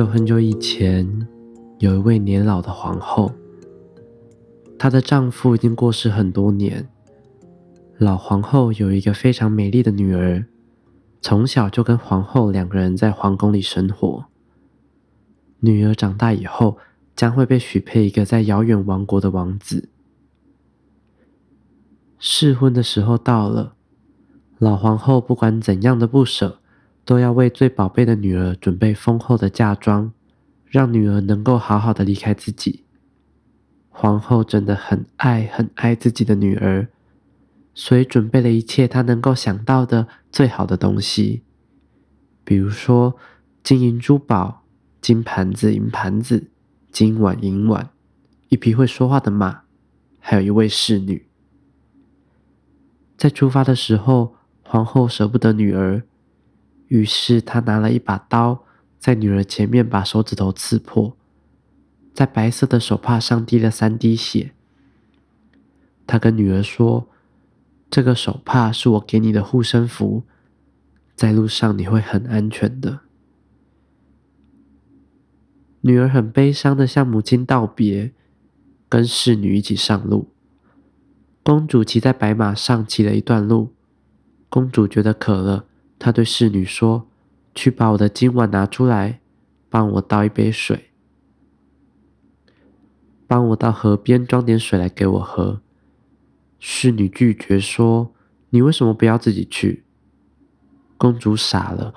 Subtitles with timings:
[0.00, 1.28] 很久很久以前，
[1.78, 3.30] 有一位年老的皇后，
[4.78, 6.88] 她的丈夫已经过世很多年。
[7.98, 10.46] 老皇后有一个非常美丽的女儿，
[11.20, 14.24] 从小就跟皇后两个人在皇宫里生活。
[15.58, 16.78] 女儿长大以后，
[17.14, 19.90] 将会被许配一个在遥远王国的王子。
[22.18, 23.74] 试婚的时候到了，
[24.56, 26.60] 老皇后不管怎样的不舍，
[27.04, 30.12] 都要为最宝贝的女儿准备丰厚的嫁妆，
[30.66, 32.84] 让女儿能够好好的离开自己。
[33.88, 36.88] 皇后真的很爱很爱自己的女儿，
[37.74, 41.42] 所以准备了一切她能够想到的最好的东西，
[42.44, 43.16] 比如说
[43.62, 44.58] 金银珠宝。
[45.02, 46.50] 金盘子、银盘子，
[46.92, 47.88] 金碗、银碗，
[48.50, 49.62] 一匹会说话的马，
[50.18, 51.26] 还有一位侍女。
[53.16, 56.02] 在出发的时候，皇后舍不得女儿，
[56.90, 58.64] 于是他拿了一把刀，
[58.98, 61.16] 在女儿前面把手指头刺破，
[62.12, 64.50] 在白色的手帕上滴了三滴血。
[66.04, 67.06] 他跟女儿说
[67.88, 70.24] ：“这个手帕是我给你的护身符，
[71.14, 73.02] 在路上你会很安全的。”
[75.82, 78.12] 女儿很悲伤的向母亲道别，
[78.88, 80.28] 跟侍女一起上路。
[81.44, 83.72] 公主骑在白马上骑了一段路，
[84.48, 85.66] 公主觉得渴了，
[86.00, 87.06] 他对侍女说
[87.54, 89.20] ：“去把我的金碗拿出来，
[89.68, 90.90] 帮我倒一杯水，
[93.28, 95.60] 帮我到河边装点水来给我喝。”
[96.58, 98.12] 侍女拒绝说
[98.50, 99.84] ：“你为什么不要自己去？”
[100.96, 101.94] 公主傻了，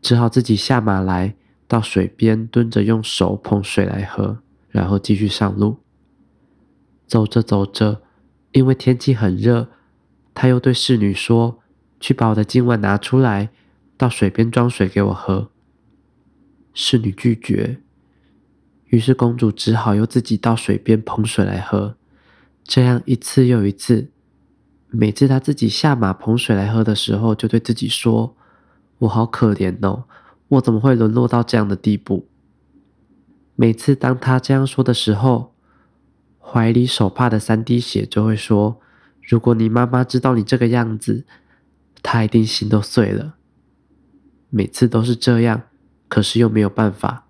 [0.00, 1.34] 只好自己下马来。
[1.68, 5.78] 到水边蹲着，用手捧水来喝，然后继续上路。
[7.08, 8.02] 走着走着，
[8.52, 9.68] 因为天气很热，
[10.32, 11.58] 他又对侍女说
[12.00, 13.50] ：“去把我的金碗拿出来，
[13.96, 15.50] 到水边装水给我喝。”
[16.74, 17.78] 侍女拒绝，
[18.88, 21.96] 于是公主只好又自己到水边捧水来喝。
[22.62, 24.10] 这样一次又一次，
[24.90, 28.36] 每次她自己下马捧水来喝的时候，就对自己说
[29.00, 30.04] ：“我好可怜哦。”
[30.48, 32.28] 我怎么会沦落到这样的地步？
[33.56, 35.54] 每次当她这样说的时候，
[36.38, 38.80] 怀里手帕的三滴血就会说
[39.22, 41.24] ：“如果你妈妈知道你这个样子，
[42.06, 43.34] 她一定心都碎了。”
[44.48, 45.62] 每次都是这样，
[46.08, 47.26] 可是又没有办法。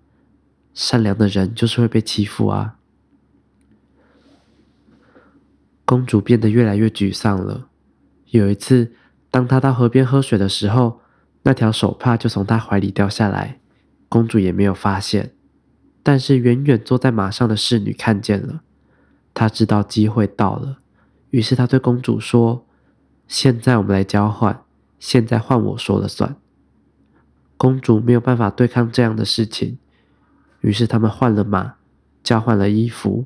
[0.75, 2.77] 善良的人就是会被欺负啊！
[5.83, 7.67] 公主变得越来越沮丧了。
[8.27, 8.93] 有一次，
[9.31, 11.01] 当她到河边喝水的时候，
[11.41, 13.59] 那条手帕就从她怀里掉下来，
[14.07, 15.33] 公主也没有发现。
[16.03, 18.61] 但是远远坐在马上的侍女看见了，
[19.33, 20.77] 她知道机会到了，
[21.31, 22.67] 于是她对公主说
[23.27, 24.61] ：“现在我们来交换，
[24.99, 26.35] 现在换我说了算。”
[27.57, 29.79] 公主没有办法对抗这样的事情，
[30.61, 31.75] 于是他们换了马，
[32.23, 33.25] 交换了衣服。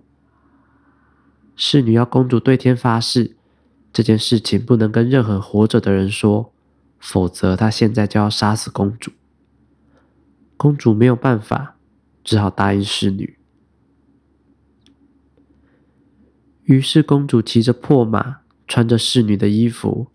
[1.56, 3.36] 侍女要公主对天发誓，
[3.92, 6.54] 这件事情不能跟任何活着的人说。
[6.98, 9.12] 否则，她现在就要杀死公主。
[10.56, 11.76] 公主没有办法，
[12.24, 13.38] 只好答应侍女。
[16.66, 20.08] 于是，公主骑着破马，穿着侍女的衣服，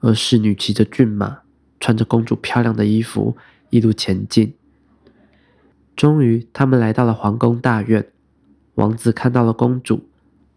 [0.00, 1.40] 而侍女骑着骏马，
[1.80, 3.36] 穿着公主漂亮的衣服，
[3.70, 4.54] 一路前进。
[5.96, 8.08] 终于，他们来到了皇宫大院。
[8.76, 10.08] 王子看到了公主，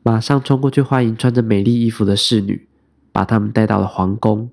[0.03, 2.67] 马上冲过去欢迎穿着美丽衣服的侍女，
[3.11, 4.51] 把他们带到了皇宫。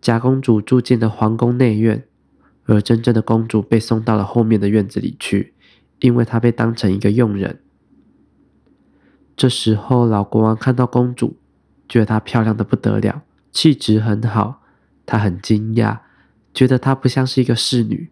[0.00, 2.04] 假公主住进了皇宫内院，
[2.64, 5.52] 而真正的公主被送到了后面的院子里去，
[5.98, 7.60] 因为她被当成一个佣人。
[9.36, 11.36] 这时候，老国王看到公主，
[11.86, 13.22] 觉得她漂亮的不得了，
[13.52, 14.62] 气质很好，
[15.04, 15.98] 他很惊讶，
[16.54, 18.10] 觉得她不像是一个侍女，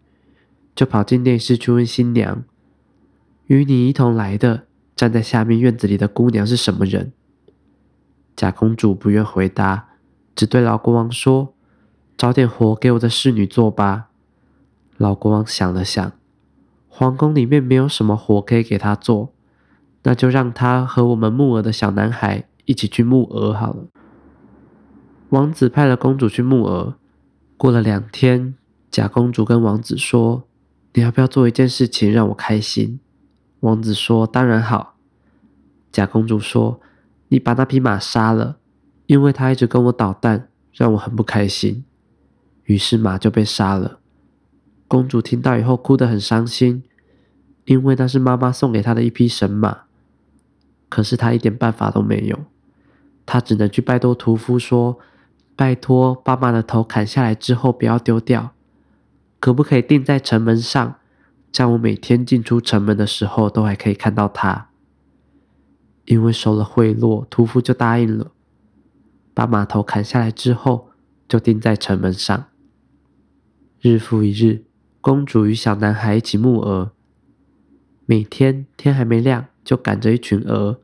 [0.74, 2.44] 就跑进内室去问新娘
[3.46, 4.64] ：“与你一同来的，
[4.96, 7.12] 站在下面院子里的姑娘是什么人？”
[8.36, 9.88] 假公主不愿回答，
[10.34, 11.54] 只对老国王说。
[12.16, 14.08] 找点活给我的侍女做吧。
[14.96, 16.12] 老国王想了想，
[16.88, 19.32] 皇宫里面没有什么活可以给她做，
[20.02, 23.84] 那就让她和我们木鹅的小男孩一起去木鹅好了。
[25.30, 26.96] 王子派了公主去木鹅。
[27.56, 28.54] 过了两天，
[28.90, 30.44] 假公主跟王子说
[30.94, 33.00] ：“你要不要做一件事情让我开心？”
[33.60, 34.96] 王子说：“当然好。”
[35.92, 36.80] 假公主说
[37.28, 38.58] ：“你把那匹马杀了，
[39.06, 41.84] 因为他一直跟我捣蛋，让我很不开心。”
[42.64, 43.98] 于是马就被杀了。
[44.86, 46.84] 公主听到以后哭得很伤心，
[47.64, 49.80] 因为那是妈妈送给她的一匹神马。
[50.88, 52.38] 可是她一点办法都没有，
[53.26, 54.98] 她只能去拜托屠夫说
[55.58, 58.52] ：“拜托，把马的头砍下来之后不要丢掉，
[59.40, 60.94] 可不可以钉在城门上，
[61.50, 64.68] 这样我每天进出城门的时候都还可以看到他。
[66.04, 68.30] 因为收了贿赂，屠夫就答应了，
[69.34, 70.90] 把马头砍下来之后，
[71.26, 72.44] 就钉在城门上。
[73.80, 74.62] 日复一日，
[75.00, 76.92] 公主与小男孩一起牧鹅，
[78.06, 80.78] 每天天还没亮，就赶着一群鹅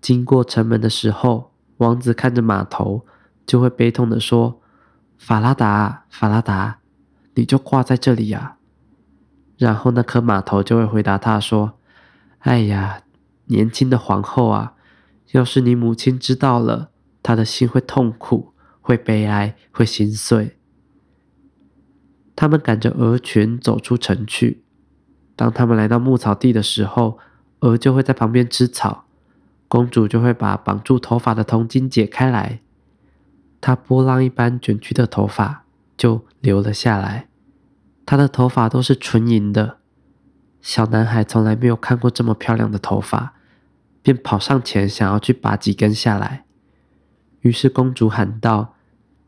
[0.00, 3.06] 经过城门的时候，王子看着马头，
[3.50, 4.60] 就会悲痛的说
[5.18, 6.78] ：“法拉达，法拉达，
[7.34, 8.58] 你就挂在这里呀。”
[9.58, 11.72] 然后那颗马头就会回答他说
[12.46, 13.02] ：“哎呀。”
[13.50, 14.74] 年轻的皇后啊，
[15.32, 20.56] 要是你母亲知道了，她的心会痛苦，会悲哀，会心碎。
[22.36, 24.62] 他们赶着鹅群走出城去。
[25.34, 27.18] 当他们来到牧草地的时候，
[27.58, 29.06] 鹅就会在旁边吃草。
[29.66, 32.60] 公主就会把绑住头发的铜巾解开来，
[33.60, 35.64] 她波浪一般卷曲的头发
[35.96, 37.28] 就留了下来。
[38.06, 39.78] 她的头发都是纯银的。
[40.60, 43.34] 小男孩从来没有看过这么漂亮的头发。
[44.02, 46.46] 便跑上前，想要去拔几根下来。
[47.40, 48.74] 于是公主喊道：“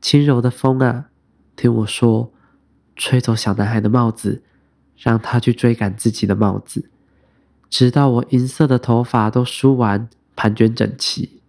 [0.00, 1.11] 轻柔的风啊，
[1.55, 2.32] 听我说，
[2.96, 4.43] 吹走小男孩的帽子，
[4.96, 6.88] 让他去追赶自己的帽子，
[7.69, 11.42] 直到我银色的头发都梳完，盘卷整齐。”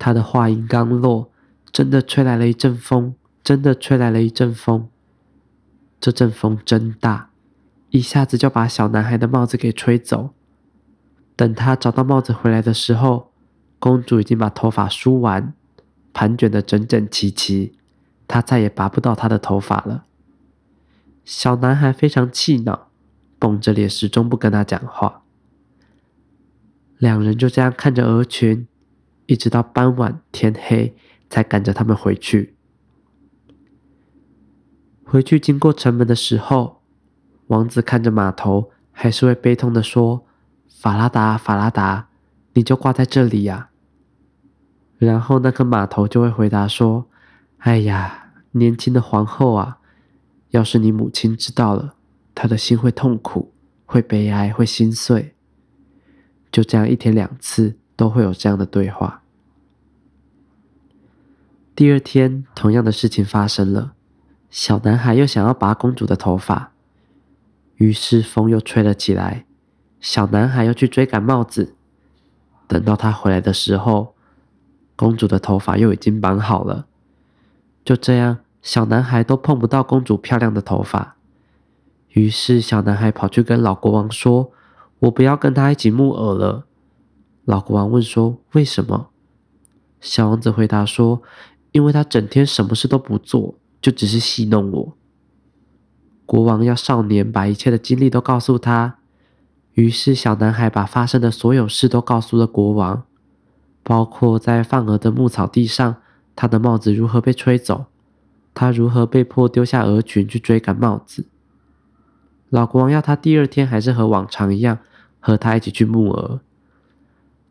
[0.00, 1.30] 他的话音刚落，
[1.70, 3.14] 真的吹来了一阵风，
[3.44, 4.88] 真的吹来了一阵风。
[6.00, 7.28] 这阵风真大，
[7.90, 10.30] 一下子就把小男孩的帽子给吹走。
[11.36, 13.30] 等他找到帽子回来的时候，
[13.78, 15.52] 公主已经把头发梳完，
[16.14, 17.74] 盘卷的整整齐齐，
[18.26, 20.04] 他再也拔不到她的头发了。
[21.26, 22.88] 小男孩非常气恼，
[23.38, 25.22] 绷着脸，始终不跟他讲话。
[26.96, 28.66] 两人就这样看着鹅群，
[29.30, 30.92] 一直到傍晚天黑，
[31.28, 32.56] 才赶着他们回去。
[35.04, 36.82] 回去经过城门的时候，
[37.46, 40.26] 王子看着码头，还是会悲痛的说。
[40.66, 42.08] 法拉达，法拉达，
[42.54, 43.70] 你就挂在这里呀。
[44.98, 47.06] 然后那个码头就会回答说
[47.58, 49.78] ：“哎呀，年轻的皇后啊，
[50.48, 51.94] 要是你母亲知道了，
[52.34, 53.52] 她的心会痛苦，
[53.86, 55.36] 会悲哀，会心碎。”
[56.50, 59.19] 就这样一天两次都会有这样的对话。
[61.80, 63.94] 第二天，同样的事情发生了，
[64.50, 66.72] 小男孩又想要拔公主的头发，
[67.76, 69.46] 于是风又吹了起来。
[69.98, 71.74] 小男孩要去追赶帽子，
[72.68, 74.14] 等到他回来的时候，
[74.94, 76.84] 公主的头发又已经绑好了。
[77.82, 81.16] 就这样，小男孩都碰不到公主漂亮的头发。
[82.10, 84.52] 于是，小男孩跑去跟老国王说
[85.00, 86.66] ：“我不要跟他一起木偶了。”
[87.46, 89.08] 老国王问说：“为什么？”
[89.98, 91.22] 小王子回答说
[91.72, 94.96] ：“因为他整天什么事都不做，就只是戏弄我。”
[96.26, 98.98] 国王要少年把一切的经历都告诉他。
[99.74, 103.04] 于是，小男孩把发生的所有事都告诉了国王，
[103.82, 105.96] 包括在放鹅的牧草地上，
[106.36, 107.86] 他的帽子如何被吹走，
[108.52, 111.26] 他如何被迫丢下鹅群去追赶帽子。
[112.48, 114.78] 老国王要他第二天还是和往常一样，
[115.20, 116.40] 和他一起去牧鹅。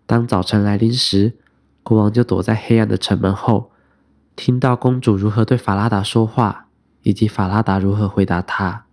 [0.05, 1.33] 当早晨来临时，
[1.83, 3.68] 国王就躲在黑暗的城门后，
[4.41, 6.67] 听到公主如何对法拉达说话，
[7.03, 8.85] 以及法拉达如何回答他。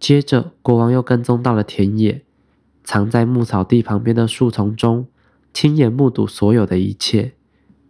[0.00, 2.24] 接着，国王又跟踪到了田野。
[2.82, 5.08] 藏在牧草地旁边的树丛中，
[5.52, 7.34] 亲眼目睹所有的一切。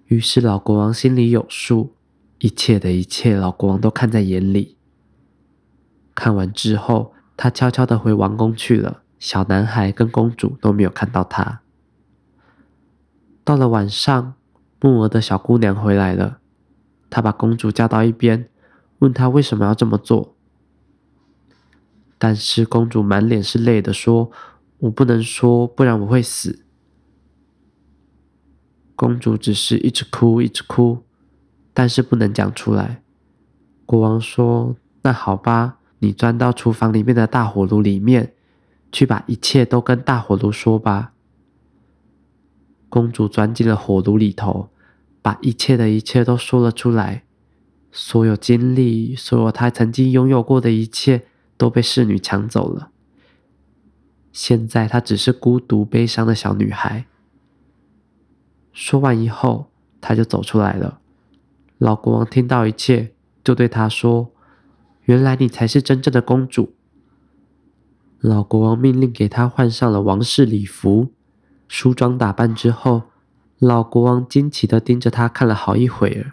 [0.07, 1.95] 于是老国王心里有数，
[2.41, 4.77] 一切的一切，老国王都看在眼里。
[6.17, 9.03] 看完之后，他悄悄的回王宫去了。
[9.21, 11.61] 小男孩跟公主都没有看到他。
[13.45, 14.35] 到了晚上，
[14.81, 16.39] 木鹅的小姑娘回来了，
[17.17, 18.47] 他把公主叫到一边，
[18.99, 20.37] 问她为什么要这么做。
[22.19, 24.31] 但是公主满脸是泪的说。
[24.81, 26.67] 我不能说，不然我会死。
[28.95, 31.05] 公主只是一直哭，一直哭，
[31.73, 33.03] 但是不能讲出来。
[33.87, 38.35] 国王说：“那好吧，你钻到厨房里面的大火炉里面，
[38.93, 41.15] 去把一切都跟大火炉说吧。”
[42.91, 44.69] 公主钻进了火炉里头，
[45.27, 47.25] 把一切的一切都说了出来。
[47.91, 52.93] 所有经历，所有她曾经拥有过的一切，都被侍女抢走了。
[54.31, 57.07] 现在她只是孤独悲伤的小女孩。
[58.73, 61.01] 说完以后，她就走出来了。
[61.79, 64.31] 老国王听到一切，就对她说
[65.07, 66.77] ：“原来你才是真正的公主。”
[68.23, 71.09] 老国王命令给她换上了王室礼服，
[71.67, 73.03] 梳妆打扮之后，
[73.59, 76.33] 老国王惊奇的盯着她看了好一会儿。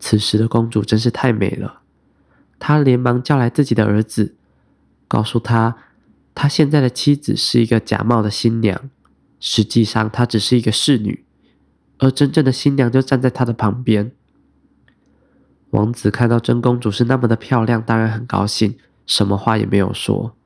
[0.00, 1.80] 此时的公主真是太美了，
[2.60, 4.36] 他连忙叫来自己的儿子，
[5.08, 5.76] 告诉他，
[6.34, 8.88] 他现在的妻子是一个假冒的新娘，
[9.40, 11.24] 实际上她只是一个侍女，
[11.98, 14.12] 而真正的新娘就站在他的旁边。
[15.70, 20.36] 王子看到真公主是那么的漂亮，当然很高兴，什么话也没有说，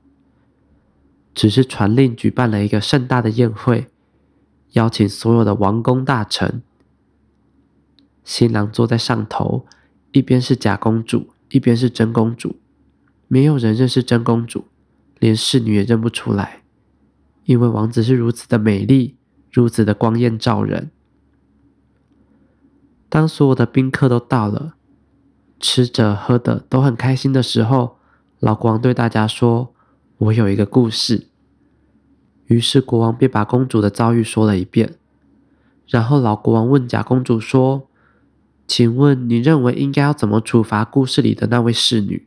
[1.35, 3.89] 只是传令举办了一个盛大的宴会，
[4.73, 6.63] 邀请所有的王公大臣。
[8.25, 9.67] 新郎坐在上头，
[10.13, 11.29] 一边是假公主。
[11.53, 12.57] 一边是真公主，
[13.29, 14.65] 没有人认识真公主，
[15.19, 16.63] 连侍女也认不出来，
[17.45, 19.17] 因为王子是如此的美丽，
[19.51, 20.91] 如此的光艳照人。
[23.11, 24.77] 当所有的宾客都到了，
[25.61, 27.99] 吃着喝的都很开心的时候，
[28.41, 29.75] 老国王对大家说
[30.17, 31.27] ：“我有一个故事。”
[32.53, 34.95] 于是国王便把公主的遭遇说了一遍，
[35.89, 37.89] 然后老国王问假公主说。
[38.65, 42.27] 请问你认为应该要怎么处罚故事里的那位侍女？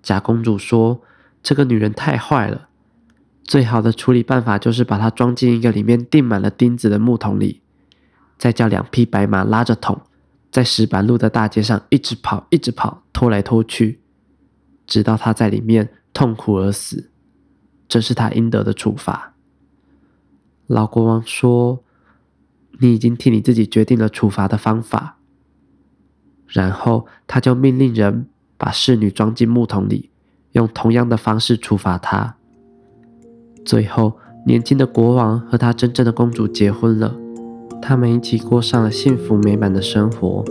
[0.00, 1.02] 假公主说
[1.42, 2.68] ：“这个女人太坏了，
[3.42, 7.60] 最好的处理办法就是把她装进一个里面钉满了钉子的木桶里，
[8.38, 10.00] 再叫两匹白马拉着桶，
[10.50, 14.00] 在石板路的大街上一直跑，一直跑，拖来拖去，
[14.86, 17.10] 直到她在里面痛苦而死。
[17.88, 19.34] 这是他应得的处罚。”
[20.66, 21.80] 老国王说
[22.80, 25.18] ：“你已经替你自己决定了处罚的方法。”
[26.48, 28.26] 然后他就命令人
[28.56, 30.10] 把侍女装进木桶里，
[30.52, 32.36] 用同样的方式处罚她。
[33.64, 37.16] 最后，年轻的国王和他真正的公主结婚了，
[37.82, 40.44] 他们一起过上了幸福美满的生活，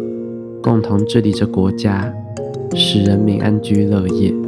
[0.62, 2.14] 共同治理着国家，
[2.76, 4.43] 使人民安居乐业。